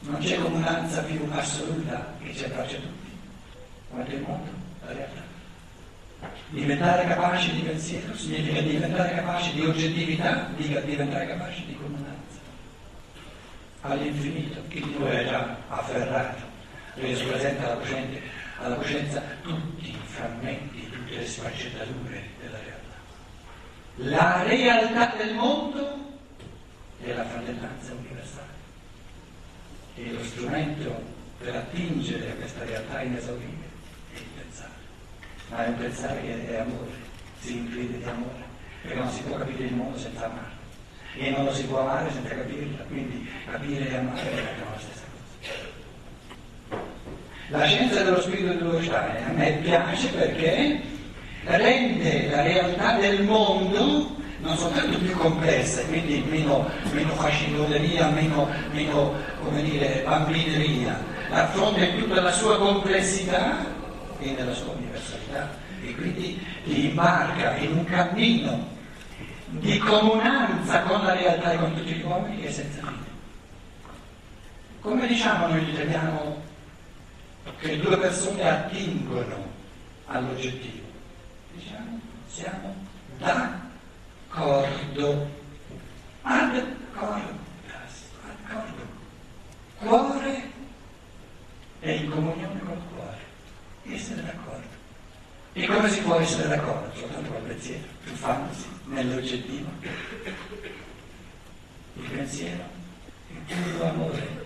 Non 0.01 0.21
c'è 0.21 0.39
comunanza 0.39 1.03
più 1.03 1.27
assoluta 1.31 2.15
che 2.23 2.35
ci 2.35 2.45
abbraccia 2.45 2.77
tutti, 2.77 3.11
quanto 3.89 4.11
il 4.15 4.21
mondo, 4.21 4.51
la 4.85 4.93
realtà. 4.93 5.25
Diventare 6.51 7.07
capaci 7.07 7.53
di 7.55 7.61
pensiero 7.63 8.15
significa 8.15 8.61
diventare 8.61 9.15
capaci 9.15 9.53
di 9.55 9.65
oggettività, 9.65 10.51
diventare 10.57 11.27
capaci 11.27 11.65
di 11.65 11.77
comunanza. 11.77 12.15
All'infinito, 13.81 14.63
chi 14.69 14.81
di 14.81 14.97
noi 14.99 15.17
è 15.17 15.25
già 15.25 15.57
afferrato, 15.69 16.43
reso 16.95 17.27
presente 17.27 17.65
alla 17.65 17.75
coscienza, 17.77 18.19
alla 18.59 18.77
coscienza 18.77 19.23
tutti 19.43 19.89
i 19.89 19.99
frammenti, 20.05 20.91
tutte 20.91 21.17
le 21.17 21.27
sfaccettature 21.27 22.23
della 22.41 22.59
realtà. 22.59 22.76
La 23.99 24.43
realtà 24.43 25.15
del 25.17 25.35
mondo 25.35 25.97
è 27.03 27.15
la 27.15 27.25
fratellanza 27.25 27.93
universale. 27.95 28.55
E 29.95 30.13
lo 30.13 30.23
strumento 30.23 31.03
per 31.39 31.57
attingere 31.57 32.33
a 32.33 32.35
questa 32.35 32.65
realtà 32.65 33.01
inesauribile 33.01 33.69
è 34.13 34.19
il 34.19 34.25
pensare. 34.37 34.71
Ma 35.49 35.65
è 35.65 35.69
un 35.69 35.77
pensare 35.79 36.21
che 36.21 36.49
è 36.49 36.57
amore, 36.59 36.91
si 37.41 37.57
incline 37.57 37.97
di 37.97 38.05
amore, 38.05 38.45
perché 38.83 38.99
non 38.99 39.11
si 39.11 39.23
può 39.23 39.39
capire 39.39 39.65
il 39.65 39.75
mondo 39.75 39.97
senza 39.97 40.27
amare. 40.27 40.55
E 41.15 41.31
non 41.31 41.47
lo 41.47 41.55
si 41.55 41.65
può 41.65 41.81
amare 41.81 42.13
senza 42.13 42.35
capirlo, 42.35 42.85
quindi 42.89 43.27
capire 43.51 43.89
e 43.89 43.97
amare 43.97 44.31
è 44.31 44.35
la 44.35 44.79
stessa 44.79 45.05
cosa. 46.69 46.85
La 47.49 47.65
scienza 47.65 48.03
dello 48.03 48.21
spirito 48.21 48.53
di 48.53 48.85
Stein 48.85 49.25
a 49.25 49.33
me 49.33 49.53
piace 49.63 50.09
perché 50.09 50.95
rende 51.47 52.29
la 52.29 52.43
realtà 52.43 52.99
del 52.99 53.23
mondo 53.23 54.15
non 54.41 54.57
soltanto 54.57 54.99
più 54.99 55.17
complessa, 55.17 55.83
quindi 55.87 56.25
meno, 56.29 56.69
meno 56.93 57.13
faciloneria, 57.15 58.09
meno, 58.11 58.49
meno 58.73 59.15
come 59.43 59.63
dire, 59.63 60.03
bambineria, 60.05 61.03
affronta 61.31 61.85
in 61.85 61.99
tutta 61.99 62.21
la 62.21 62.31
sua 62.31 62.57
complessità 62.59 63.65
e 64.21 64.31
nella 64.31 64.55
sua 64.55 64.73
universalità 64.73 65.51
e 65.83 65.95
quindi 65.95 66.45
ti 66.65 66.87
imbarca 66.87 67.57
in 67.57 67.73
un 67.73 67.85
cammino 67.85 68.75
di 69.49 69.79
comunanza 69.79 70.83
con 70.83 71.05
la 71.05 71.15
realtà 71.15 71.53
e 71.53 71.57
con 71.59 71.75
tutti 71.75 71.93
gli 71.93 72.03
uomini 72.05 72.41
che 72.41 72.49
è 72.49 72.53
senza 72.53 72.81
fine. 72.81 73.15
Come 74.81 75.07
diciamo 75.07 75.49
noi 75.49 75.69
italiano 75.69 76.43
che 77.59 77.79
due 77.79 77.97
persone 77.99 78.49
attingono 78.49 79.45
all'oggettivo? 80.07 80.86
Diciamo, 81.57 82.01
siamo 82.27 82.75
d'accordo, 83.17 83.65
ad 86.21 86.55
accordo, 86.55 87.39
d'accordo. 88.45 88.87
Cuore 89.79 90.53
è 91.81 91.91
in 91.93 92.11
comunione 92.11 92.61
col 92.61 92.83
cuore, 92.95 93.19
essere 93.85 94.23
d'accordo. 94.23 94.67
E 95.55 95.67
come 95.67 95.89
si 95.89 96.03
può 96.03 96.17
essere 96.17 96.49
d'accordo? 96.49 96.95
Soltanto 96.95 97.31
col 97.31 97.41
pensiero, 97.41 97.87
tuffandosi 98.05 98.69
nell'oggettivo. 98.85 99.71
Il 101.95 102.11
pensiero, 102.11 102.65
il 103.31 103.39
puro 103.39 103.89
amore 103.89 104.45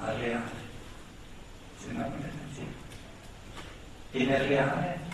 al 0.00 0.16
reale, 0.16 0.50
se 1.78 1.92
no 1.92 2.00
non 2.00 2.18
è 2.18 2.28
pensiero. 2.28 2.72
E 4.10 4.24
nel 4.24 4.48
reale 4.48 5.05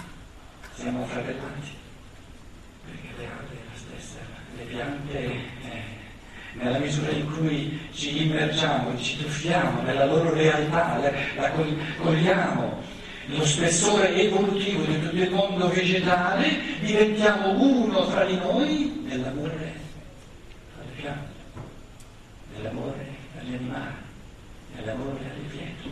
siamo 0.75 1.05
fratellati, 1.07 1.71
perché 2.85 3.09
reale 3.17 3.49
è 3.51 3.65
la 3.71 3.79
stessa. 3.79 4.19
Le 4.57 4.65
piante, 4.65 5.19
eh, 5.19 5.41
nella 6.55 6.79
misura 6.79 7.11
in 7.11 7.31
cui 7.33 7.89
ci 7.93 8.25
immergiamo, 8.25 8.99
ci 8.99 9.19
tuffiamo 9.19 9.83
nella 9.83 10.05
loro 10.05 10.33
realtà, 10.33 10.99
la 11.37 11.51
cogliamo 11.99 12.91
lo 13.27 13.47
spessore 13.47 14.15
evolutivo 14.15 14.85
di 14.85 15.01
tutto 15.01 15.23
il 15.23 15.31
mondo 15.31 15.69
vegetale, 15.69 16.81
diventiamo 16.81 17.53
uno 17.53 18.05
fra 18.09 18.25
di 18.25 18.37
noi 18.37 19.03
nell'amore 19.07 19.75
alle 20.77 20.91
piante, 20.97 21.31
nell'amore 22.57 23.07
agli 23.39 23.55
animali, 23.55 23.95
nell'amore 24.75 25.19
alle 25.19 25.49
pietre. 25.49 25.91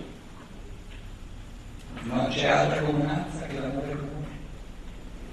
Non 2.03 2.29
c'è 2.29 2.49
altra 2.49 2.81
comunanza 2.81 3.47
che 3.47 3.61
l'amore 3.61 3.97
comune. 3.97 4.39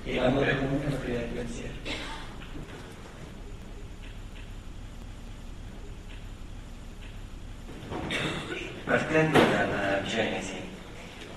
E 0.03 0.15
l'amore 0.15 0.57
comune 0.57 0.89
lo 0.89 0.99
crea 0.99 1.21
il 1.21 1.27
pensiero. 1.57 1.73
Partendo 8.85 9.39
dalla 9.39 10.01
Genesi, 10.03 10.55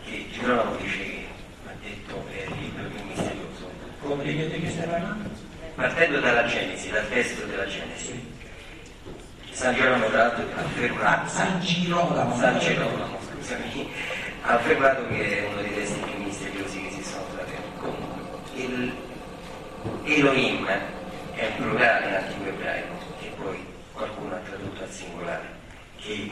che 0.05 0.27
Girolamo 0.31 0.77
dice 0.77 0.99
che 0.99 1.27
ha 1.67 1.73
detto 1.83 2.25
è 2.31 2.45
il 2.45 2.55
libro 2.61 2.89
più 2.89 3.05
misterioso. 3.05 3.71
Come 4.01 4.23
ripete 4.23 4.61
che 4.61 4.71
stai 4.71 4.89
Partendo 5.75 6.21
dalla 6.21 6.47
Genesi, 6.47 6.91
dal 6.91 7.09
testo 7.09 7.47
della 7.47 7.67
Genesi, 7.67 8.39
San 9.51 9.75
Girolamo 9.75 10.07
tra 10.07 10.17
l'altro 10.17 10.45
ha 10.55 10.61
affermato. 10.61 11.25
Ah, 11.25 11.29
San 11.29 11.61
Girolamo. 11.61 12.37
San 12.37 12.59
Girolamo, 12.59 13.19
scusami, 13.21 13.91
ha 14.43 14.55
affermato 14.55 15.07
che 15.09 15.39
è 15.39 15.49
uno 15.49 15.61
dei 15.63 15.75
testi 15.75 15.99
più 15.99 16.23
misteriosi 16.23 16.83
che 16.83 16.91
si 16.91 17.03
sono 17.03 17.25
trovati. 17.25 17.49
Il 18.63 18.93
Elohim 20.05 20.67
è 20.67 21.47
un 21.47 21.57
plurale 21.57 22.09
in 22.09 22.15
antico 22.15 22.49
ebraico, 22.49 22.95
che 23.21 23.33
poi 23.41 23.65
qualcuno 23.93 24.35
ha 24.35 24.39
tradotto 24.39 24.83
al 24.83 24.91
singolare, 24.91 25.49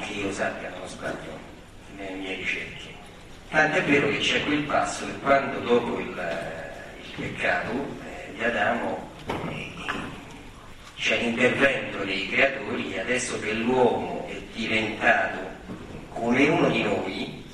che, 0.01 0.13
io 0.13 0.33
sappia 0.33 0.71
non 0.71 0.87
sbaglio 0.87 1.39
nelle 1.97 2.17
mie 2.17 2.35
ricerche. 2.35 2.95
Tant'è 3.51 3.83
vero 3.85 4.09
che 4.09 4.19
c'è 4.19 4.45
quel 4.45 4.63
passo 4.63 5.07
che 5.07 5.19
quando 5.21 5.59
dopo 5.61 5.99
il, 5.99 6.09
il 6.09 7.13
peccato 7.17 7.73
eh, 7.73 8.33
di 8.35 8.45
Adamo 8.45 9.11
eh, 9.49 9.73
c'è 10.97 11.23
l'intervento 11.23 12.05
dei 12.05 12.29
creatori 12.29 12.99
adesso 12.99 13.39
che 13.41 13.53
l'uomo 13.53 14.27
è 14.29 14.39
diventato 14.53 15.49
come 16.19 16.49
uno 16.49 16.69
di 16.69 16.83
noi, 16.83 17.45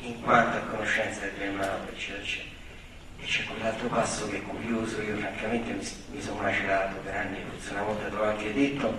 in 0.00 0.20
quanto 0.22 0.58
a 0.58 0.60
conoscenza 0.60 1.20
del 1.20 1.32
bene 1.38 1.52
male, 1.52 1.88
eccetera, 1.92 2.22
eccetera. 2.22 2.52
E 3.20 3.24
c'è 3.24 3.44
quell'altro 3.44 3.88
passo 3.88 4.28
che 4.28 4.36
è 4.36 4.42
curioso, 4.42 5.00
io 5.00 5.16
francamente 5.16 5.72
mi, 5.72 5.88
mi 6.10 6.20
sono 6.20 6.42
macerato 6.42 6.96
per 7.02 7.14
anni, 7.14 7.38
forse 7.50 7.72
una 7.72 7.82
volta 7.82 8.08
te 8.08 8.14
l'ho 8.14 8.24
anche 8.24 8.52
detto, 8.52 8.98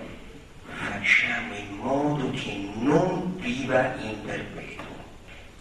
facciamo 0.76 1.56
in 1.56 1.78
modo 1.78 2.30
che 2.32 2.70
non 2.76 3.38
viva 3.38 3.96
in 4.02 4.22
perpetuo. 4.24 4.84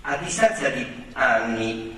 A 0.03 0.17
distanza 0.17 0.69
di 0.69 0.87
anni, 1.13 1.95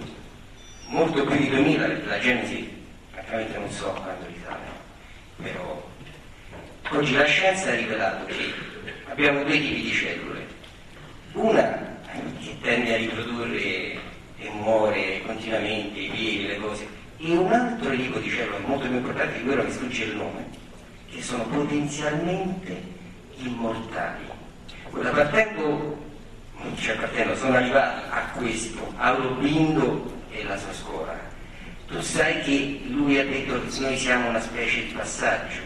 molto 0.86 1.24
più 1.24 1.36
di 1.36 1.48
2000, 1.48 1.86
perché 1.86 2.06
la 2.06 2.18
Genesi 2.18 2.84
francamente 3.10 3.58
non 3.58 3.70
so 3.70 3.90
quando 3.92 4.26
risale, 4.26 4.64
però 5.42 5.88
oggi 6.90 7.14
la 7.14 7.24
scienza 7.24 7.70
ha 7.70 7.74
rivelato 7.74 8.26
che 8.26 8.52
abbiamo 9.08 9.42
due 9.42 9.58
tipi 9.58 9.82
di 9.82 9.92
cellule, 9.92 10.46
una 11.32 11.98
che 12.40 12.56
tende 12.60 12.94
a 12.94 12.96
riprodurre 12.98 13.58
e 14.38 14.50
muore 14.50 15.22
continuamente, 15.26 15.98
i 15.98 16.08
piedi, 16.08 16.46
le 16.46 16.58
cose, 16.58 16.86
e 17.18 17.36
un 17.36 17.52
altro 17.52 17.90
tipo 17.96 18.18
di 18.18 18.30
cellule 18.30 18.58
molto 18.66 18.86
più 18.86 18.96
importante 18.96 19.38
di 19.38 19.44
quello 19.44 19.64
che 19.64 19.72
sfugge 19.72 20.04
il 20.04 20.16
nome, 20.16 20.46
che 21.10 21.22
sono 21.22 21.44
potenzialmente 21.44 22.94
immortali. 23.38 24.24
Ora, 24.90 25.10
partendo 25.10 26.04
cioè 26.78 26.96
fratello, 26.96 27.36
sono 27.36 27.56
arrivato 27.56 28.02
a 28.10 28.20
questo, 28.36 28.92
a 28.96 29.08
Aurobindo 29.08 30.12
e 30.30 30.44
la 30.44 30.56
sua 30.56 30.72
scuola. 30.72 31.18
Tu 31.86 32.00
sai 32.00 32.42
che 32.42 32.80
lui 32.88 33.18
ha 33.18 33.24
detto 33.24 33.60
che 33.60 33.80
noi 33.80 33.96
siamo 33.96 34.28
una 34.28 34.40
specie 34.40 34.86
di 34.86 34.92
passaggio 34.92 35.60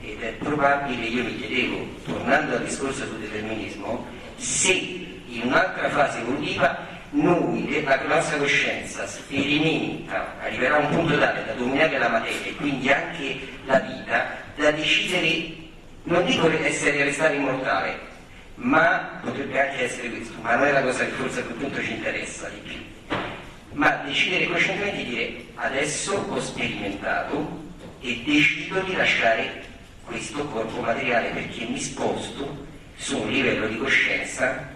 ed 0.00 0.20
è 0.22 0.32
probabile, 0.32 1.06
io 1.06 1.24
mi 1.24 1.36
chiedevo, 1.36 1.86
tornando 2.04 2.56
al 2.56 2.64
discorso 2.64 3.06
sul 3.06 3.18
determinismo, 3.18 4.06
se 4.36 4.72
in 4.72 5.42
un'altra 5.44 5.88
fase 5.90 6.20
evolutiva 6.20 6.92
noi, 7.10 7.82
la 7.84 8.02
nostra 8.06 8.38
coscienza 8.38 9.06
sperimenta, 9.06 10.34
arriverà 10.42 10.76
a 10.76 10.78
un 10.78 10.88
punto 10.88 11.16
tale 11.18 11.44
da 11.46 11.52
dominare 11.52 11.96
la 11.98 12.08
materia 12.08 12.46
e 12.46 12.56
quindi 12.56 12.90
anche 12.90 13.38
la 13.66 13.78
vita, 13.78 14.42
da 14.56 14.70
decidere, 14.72 15.63
non 16.04 16.24
dico 16.24 16.50
essere 16.50 17.04
restare 17.04 17.36
immortale, 17.36 17.98
ma 18.56 19.20
potrebbe 19.22 19.60
anche 19.60 19.84
essere 19.84 20.10
questo, 20.10 20.34
ma 20.40 20.56
non 20.56 20.66
è 20.66 20.72
la 20.72 20.82
cosa 20.82 21.04
che 21.04 21.12
forse 21.12 21.40
a 21.40 21.44
quel 21.44 21.56
punto 21.56 21.82
ci 21.82 21.92
interessa 21.92 22.48
di 22.48 22.60
più. 22.60 23.16
Ma 23.72 24.02
decidere 24.04 24.46
coscientemente 24.46 24.96
di 24.98 25.04
dire 25.04 25.44
adesso 25.56 26.24
ho 26.28 26.40
sperimentato 26.40 27.62
e 28.00 28.22
decido 28.24 28.80
di 28.80 28.94
lasciare 28.94 29.62
questo 30.04 30.44
corpo 30.46 30.80
materiale 30.80 31.30
perché 31.30 31.64
mi 31.64 31.80
sposto 31.80 32.66
su 32.96 33.20
un 33.20 33.30
livello 33.30 33.66
di 33.66 33.78
coscienza 33.78 34.70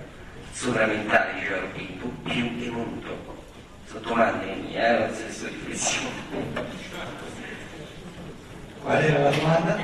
sovramentale, 0.52 1.34
diceva 1.38 1.58
Pinto, 1.72 2.06
più 2.24 2.50
evoluto. 2.60 3.36
Sotto 3.86 4.08
domande 4.08 4.54
mie, 4.54 4.86
eh, 4.86 4.98
non 4.98 5.14
stesso 5.14 5.46
riflessione. 5.46 6.76
Qual 8.88 9.04
era 9.04 9.18
la 9.18 9.30
domanda? 9.30 9.76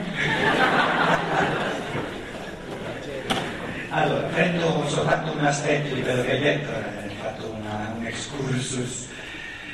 Allora, 3.90 4.26
prendo 4.28 4.88
soltanto 4.88 5.32
un 5.32 5.44
aspetto 5.44 5.94
di 5.94 6.00
quello 6.00 6.22
che 6.22 6.30
hai 6.30 6.40
detto, 6.40 6.70
hai 6.72 7.14
fatto 7.20 7.50
una, 7.50 7.92
un 7.98 8.06
excursus, 8.06 9.08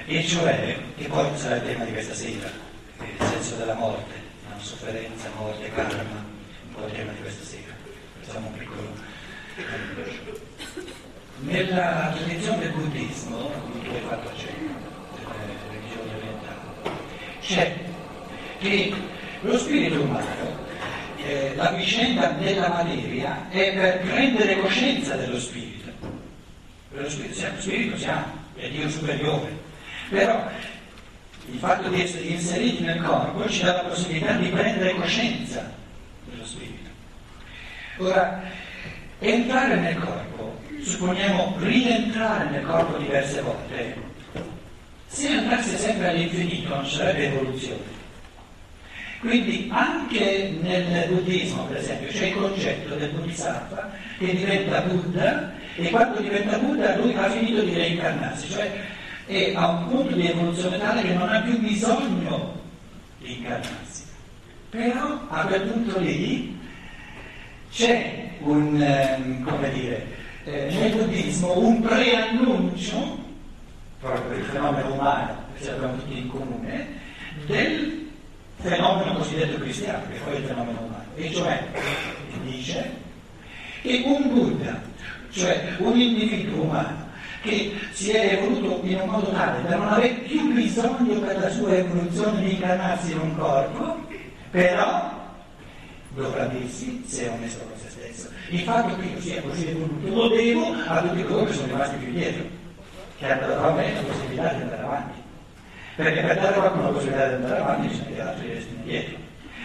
e 0.07 0.25
cioè, 0.25 0.77
che 0.97 1.05
poi 1.05 1.29
sarà 1.37 1.55
il 1.55 1.63
tema 1.63 1.85
di 1.85 1.93
questa 1.93 2.13
sera, 2.13 2.51
il 2.99 3.27
senso 3.29 3.55
della 3.55 3.75
morte, 3.75 4.15
la 4.49 4.59
sofferenza, 4.59 5.29
morte, 5.37 5.71
karma, 5.75 6.25
un 6.67 6.75
po' 6.75 6.87
il 6.87 6.93
tema 6.93 7.13
di 7.13 7.21
questa 7.21 7.45
sera. 7.45 7.73
Facciamo 8.23 8.49
un 8.49 8.59
piccolo... 8.59 8.93
Nella 11.39 12.13
tradizione 12.17 12.59
del 12.59 12.73
buddismo, 12.73 13.49
di 13.75 13.89
cui 13.89 13.95
hai 13.95 14.03
fatto 14.09 14.29
accenno, 14.29 14.75
delle 15.15 15.55
religioni 15.71 16.15
orientali, 16.17 16.99
c'è 17.41 17.77
che 18.59 19.10
lo 19.43 19.59
spirito 19.59 20.03
umano 20.03 20.69
eh, 21.25 21.53
la 21.55 21.71
vicenda 21.71 22.29
della 22.29 22.69
materia 22.69 23.49
è 23.51 23.73
per 23.75 24.01
prendere 24.01 24.59
coscienza 24.59 25.17
dello 25.17 25.39
spirito. 25.39 25.91
Lo 26.93 27.09
spirito 27.09 27.35
siamo, 27.35 27.61
spirito 27.61 27.97
siamo, 27.97 28.25
è 28.57 28.69
Dio 28.69 28.89
superiore. 28.89 29.59
Però 30.09 30.49
il 31.53 31.59
fatto 31.59 31.89
di 31.89 32.03
essere 32.03 32.25
inseriti 32.25 32.83
nel 32.83 33.03
corpo 33.03 33.49
ci 33.49 33.63
dà 33.63 33.75
la 33.75 33.89
possibilità 33.89 34.33
di 34.33 34.49
prendere 34.49 34.95
coscienza 34.95 35.73
dello 36.25 36.45
spirito. 36.45 36.89
Ora, 37.99 38.43
entrare 39.19 39.77
nel 39.77 39.99
corpo, 39.99 40.59
supponiamo 40.83 41.57
rientrare 41.59 42.51
nel 42.51 42.65
corpo 42.65 42.97
diverse 42.97 43.41
volte, 43.43 44.09
se 45.07 45.29
andasse 45.29 45.77
sempre 45.77 46.09
all'infinito 46.09 46.75
non 46.75 46.87
sarebbe 46.87 47.27
evoluzione 47.27 48.00
quindi 49.21 49.69
anche 49.71 50.57
nel 50.63 51.09
buddismo, 51.09 51.65
per 51.65 51.77
esempio, 51.77 52.09
c'è 52.09 52.27
il 52.29 52.37
concetto 52.37 52.95
del 52.95 53.11
bodhisattva 53.11 53.91
che 54.19 54.35
diventa 54.35 54.81
Buddha 54.81 55.53
e 55.77 55.91
quando 55.91 56.21
diventa 56.21 56.57
Buddha 56.57 56.97
lui 56.97 57.15
ha 57.15 57.29
finito 57.29 57.61
di 57.61 57.75
reincarnarsi, 57.75 58.51
cioè 58.51 58.71
è 59.27 59.53
a 59.55 59.69
un 59.69 59.89
punto 59.89 60.15
di 60.15 60.27
evoluzione 60.27 60.79
tale 60.79 61.03
che 61.03 61.13
non 61.13 61.29
ha 61.29 61.41
più 61.43 61.59
bisogno 61.59 62.61
di 63.19 63.37
incarnarsi. 63.37 64.05
Però 64.71 65.21
a 65.29 65.45
quel 65.45 65.63
punto 65.63 65.99
lì 65.99 66.59
c'è 67.71 68.31
un, 68.41 68.81
ehm, 68.81 69.45
come 69.45 69.71
dire, 69.71 70.07
eh, 70.45 70.69
nel 70.71 70.97
buddismo 70.97 71.59
un 71.59 71.83
preannuncio, 71.83 73.19
proprio 74.01 74.39
il 74.39 74.45
fenomeno 74.45 74.95
umano, 74.95 75.45
che 75.55 75.65
ce 75.65 75.73
l'abbiamo 75.73 75.97
tutti 75.97 76.17
in 76.17 76.29
comune, 76.29 76.87
del 77.45 78.00
fenomeno 78.61 79.15
cosiddetto 79.15 79.59
cristiano, 79.59 80.05
che 80.11 80.19
poi 80.25 80.35
è 80.35 80.39
il 80.39 80.45
fenomeno 80.45 80.81
umano, 80.81 81.05
e 81.15 81.33
cioè 81.33 81.67
dice 82.45 82.91
che 83.83 84.03
un 84.05 84.29
Buddha, 84.29 84.81
cioè 85.31 85.77
un 85.79 85.99
individuo 85.99 86.63
umano, 86.65 87.09
che 87.43 87.73
si 87.93 88.11
è 88.11 88.35
evoluto 88.35 88.81
in 88.87 89.01
un 89.01 89.09
modo 89.09 89.31
tale 89.31 89.63
da 89.67 89.77
non 89.77 89.89
avere 89.89 90.15
più 90.27 90.53
bisogno 90.53 91.21
per 91.21 91.39
la 91.39 91.51
sua 91.51 91.75
evoluzione 91.75 92.43
di 92.43 92.53
incarnarsi 92.53 93.13
in 93.13 93.19
un 93.19 93.37
corpo, 93.37 93.99
però 94.51 95.19
dovrà 96.15 96.47
dirsi 96.47 97.03
se 97.07 97.27
è 97.27 97.31
onesto 97.31 97.65
con 97.65 97.79
se 97.79 97.89
stesso. 97.89 98.29
Il 98.51 98.61
fatto 98.61 98.97
che 98.97 99.07
io 99.07 99.21
sia 99.21 99.41
così 99.41 99.69
evoluto 99.69 100.15
lo 100.15 100.29
devo 100.29 100.75
a 100.87 101.01
tutti 101.01 101.23
coloro 101.23 101.45
che 101.47 101.53
sono 101.53 101.67
rimasti 101.69 101.97
più 101.97 102.13
dietro, 102.13 102.45
che 103.19 103.31
hanno 103.31 103.47
dato 103.47 103.63
la 103.63 104.03
possibilità 104.07 104.53
di 104.53 104.63
andare 104.63 104.83
avanti. 104.83 105.20
Perché 106.01 106.23
per 106.23 106.41
dare 106.41 106.55
qualcuno 106.55 106.83
la 106.85 106.89
possibilità 106.89 107.29
di 107.29 107.35
andare 107.35 107.61
avanti 107.61 107.89
bisogna 107.89 108.15
che 108.15 108.21
altri 108.23 108.49
restino 108.55 108.83
dietro. 108.85 109.19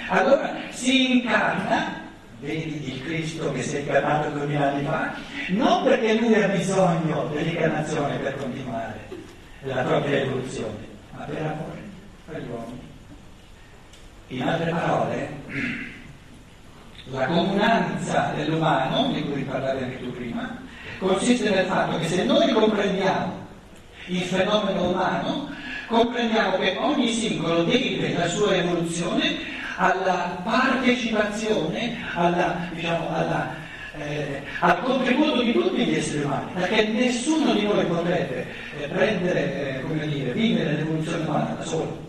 Allora 0.09 0.53
si 0.69 1.11
incarna 1.13 2.03
vedi 2.39 2.93
il 2.93 3.03
Cristo 3.03 3.51
che 3.53 3.63
si 3.63 3.77
è 3.77 3.79
incarnato 3.79 4.29
duemila 4.29 4.71
anni 4.71 4.83
fa, 4.83 5.13
non 5.47 5.83
perché 5.83 6.19
lui 6.19 6.35
ha 6.35 6.47
bisogno 6.49 7.29
dell'incarnazione 7.33 8.17
per 8.17 8.35
continuare 8.35 8.99
la 9.61 9.81
propria 9.83 10.19
evoluzione, 10.19 10.87
ma 11.11 11.23
per 11.23 11.37
amore 11.37 11.83
per 12.25 12.41
gli 12.41 12.49
uomini. 12.49 12.81
In 14.27 14.41
altre 14.41 14.71
parole, 14.71 15.29
la 17.05 17.25
comunanza 17.27 18.33
dell'umano, 18.35 19.13
di 19.13 19.23
cui 19.23 19.43
parlavi 19.43 19.83
anche 19.83 19.99
tu 20.01 20.11
prima, 20.11 20.57
consiste 20.99 21.49
nel 21.49 21.65
fatto 21.65 21.97
che 21.99 22.07
se 22.07 22.25
noi 22.25 22.51
comprendiamo 22.51 23.43
il 24.07 24.21
fenomeno 24.21 24.89
umano, 24.89 25.49
comprendiamo 25.87 26.57
che 26.57 26.77
ogni 26.79 27.11
singolo 27.11 27.63
deve 27.63 28.13
la 28.17 28.27
sua 28.27 28.55
evoluzione 28.55 29.53
alla 29.77 30.39
partecipazione, 30.43 31.97
alla, 32.13 32.69
diciamo, 32.71 33.09
alla, 33.13 33.53
eh, 33.97 34.41
al 34.59 34.81
contributo 34.83 35.41
di 35.41 35.51
tutti 35.51 35.83
gli 35.83 35.95
esseri 35.95 36.23
umani, 36.23 36.51
perché 36.53 36.87
nessuno 36.87 37.53
di 37.53 37.63
noi 37.63 37.85
potrebbe 37.85 38.45
eh, 38.79 38.87
prendere, 38.87 39.77
eh, 39.77 39.81
come 39.81 40.07
dire, 40.07 40.31
vivere 40.31 40.75
l'evoluzione 40.75 41.25
umana 41.25 41.55
da 41.57 41.63
solo. 41.63 42.03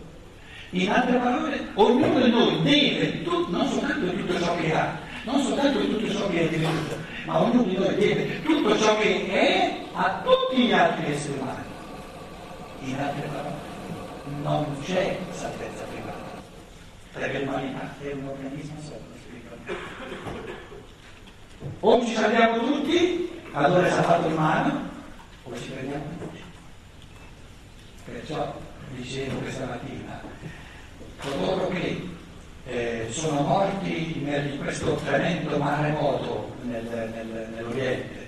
In 0.71 0.91
altre 0.91 1.17
parole, 1.17 1.69
ognuno 1.75 2.21
di 2.21 2.31
noi 2.31 2.63
deve, 2.63 3.23
tut, 3.23 3.49
non 3.49 3.69
soltanto 3.69 4.11
tutto 4.11 4.39
ciò 4.39 4.57
che 4.57 4.75
ha, 4.75 4.99
non 5.25 5.41
soltanto 5.41 5.81
tutto 5.81 6.11
ciò 6.11 6.29
che 6.29 6.41
è 6.41 6.49
divenuto, 6.49 6.97
ma 7.25 7.43
ognuno 7.43 7.63
di 7.63 7.77
noi 7.77 7.95
deve 7.97 8.43
tutto 8.43 8.79
ciò 8.79 8.97
che 8.99 9.27
è 9.29 9.77
a 9.93 10.23
tutti 10.23 10.63
gli 10.63 10.73
altri 10.73 11.13
esseri 11.13 11.39
umani. 11.39 11.65
In 12.85 13.01
altre 13.01 13.29
parole, 13.33 13.66
non 14.43 14.77
c'è 14.83 15.19
salvezza 15.31 15.87
perché 17.19 17.39
l'umanità 17.45 17.95
è 18.03 18.13
un 18.13 18.29
organismo 18.29 18.77
solo, 18.83 19.15
O 21.81 22.05
ci 22.05 22.15
salviamo 22.15 22.59
tutti, 22.59 23.31
allora 23.53 23.87
è 23.87 23.91
stato 23.91 24.27
umano, 24.29 24.91
o 25.45 25.57
ci 25.57 25.71
prendiamo 25.71 26.05
tutti. 26.19 26.43
Perciò 28.05 28.55
dicevo 28.91 29.39
questa 29.39 29.65
mattina, 29.65 30.21
coloro 31.19 31.69
che 31.69 32.09
eh, 32.67 33.07
sono 33.11 33.41
morti 33.41 34.19
in 34.19 34.59
questo 34.63 34.95
tremendo 34.97 35.57
maremoto 35.57 36.55
nel, 36.63 36.85
nel, 36.85 37.49
nell'Oriente, 37.55 38.26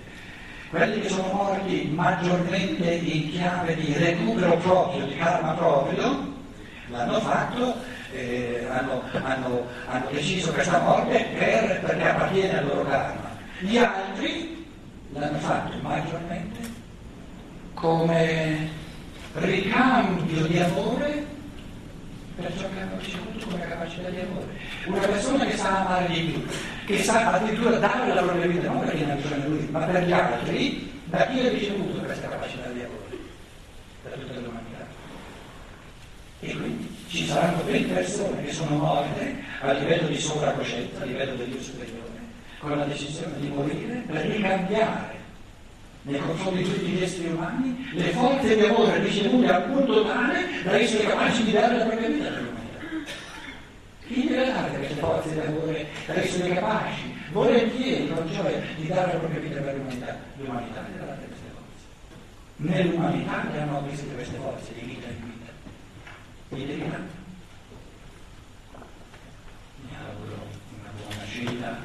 quelli 0.69 1.01
che 1.01 1.09
sono 1.09 1.33
morti 1.33 1.89
maggiormente 1.93 2.91
in 2.91 3.31
chiave 3.31 3.75
di 3.75 3.93
recupero 3.93 4.57
proprio, 4.57 5.05
di 5.05 5.15
karma 5.15 5.53
proprio, 5.53 6.33
l'hanno 6.89 7.19
fatto 7.19 7.97
eh, 8.11 8.65
hanno, 8.69 9.03
hanno, 9.11 9.65
hanno, 9.87 10.09
deciso 10.11 10.51
questa 10.51 10.79
morte 10.79 11.27
per, 11.37 11.79
perché 11.81 12.07
appartiene 12.07 12.57
al 12.59 12.65
loro 12.65 12.83
karma. 12.85 13.37
Gli 13.59 13.77
altri 13.77 14.65
l'hanno 15.13 15.37
fatto 15.39 15.77
maggiormente 15.81 16.59
come 17.73 18.69
ricambio 19.33 20.45
di 20.45 20.59
amore 20.59 21.25
per 22.35 22.57
ciò 22.57 22.67
che 22.73 22.81
hanno 22.81 22.97
ricevuto 22.97 23.47
come 23.47 23.67
capacità 23.67 24.09
di 24.09 24.19
amore. 24.19 24.47
Una 24.85 24.99
persona 24.99 25.45
che 25.45 25.57
sa 25.57 25.79
amare 25.79 26.07
di 26.07 26.21
più, 26.21 26.45
che 26.89 27.03
sa 27.03 27.33
addirittura 27.33 27.77
dare 27.77 28.15
la 28.15 28.23
propria 28.23 28.47
vita, 28.47 28.67
non 28.67 28.83
ha 28.83 29.13
bisogno 29.13 29.47
lui, 29.47 29.67
ma 29.69 29.81
per 29.81 30.03
gli 30.05 30.11
altri, 30.11 30.91
da 31.03 31.27
chi 31.27 31.45
ha 31.45 31.49
ricevuto 31.49 31.99
questa 31.99 32.29
capacità 32.29 32.67
di 32.69 32.79
amore? 32.79 33.17
Da 34.01 34.09
tutta 34.09 34.33
l'umanità. 34.33 34.87
E 36.39 36.55
quindi 36.55 36.95
ci 37.07 37.27
saranno 37.27 37.63
20 37.63 37.93
persone 37.93 38.43
che 38.43 38.51
sono 38.51 38.77
morte 38.77 39.35
a 39.61 39.71
livello 39.73 40.07
di 40.07 40.17
sovracoscienza, 40.17 41.01
a 41.01 41.05
livello 41.05 41.35
del 41.35 41.49
Dio 41.49 41.61
superiore, 41.61 42.09
con 42.57 42.75
la 42.75 42.85
decisione 42.85 43.39
di 43.39 43.49
morire 43.49 44.03
per 44.07 44.25
ricambiare 44.25 45.17
nei 46.01 46.19
confronti 46.19 46.63
di 46.63 46.73
tutti 46.73 46.85
gli 46.87 47.03
esseri 47.03 47.27
umani 47.27 47.87
le 47.93 48.09
forze 48.13 48.55
di 48.55 48.65
amore 48.65 48.97
ricevute 48.97 49.47
al 49.47 49.63
punto 49.65 50.05
tale 50.05 50.47
da 50.63 50.79
essere 50.79 51.03
capaci 51.03 51.43
di 51.43 51.51
dare 51.51 51.77
la 51.77 51.85
propria 51.85 52.07
vita 52.07 52.27
all'umanità. 52.29 52.57
Queste 54.07 54.68
forze 54.99 55.33
di 55.33 55.39
amore, 55.39 55.87
per 56.05 56.19
essere 56.19 56.53
capaci, 56.53 57.15
volentieri, 57.31 58.09
con 58.09 58.29
gioia, 58.31 58.61
di 58.75 58.85
dare 58.87 59.13
la 59.13 59.19
propria 59.19 59.39
vita 59.39 59.61
per 59.61 59.75
l'umanità. 59.75 60.17
L'umanità 60.37 60.81
deve 60.81 61.05
dare 61.05 61.25
queste 61.27 61.47
forze. 61.53 61.85
Nell'umanità 62.57 63.45
le 63.51 63.61
hanno 63.61 63.77
acquisito 63.79 64.13
queste 64.13 64.37
forze 64.37 64.73
di 64.73 64.81
vita 64.81 65.07
in 65.07 65.25
vita. 65.25 65.51
Quindi, 66.49 66.73
mi 66.75 66.83
auguro 69.95 70.47
una 70.79 70.91
buona 71.01 71.25
scelta 71.25 71.78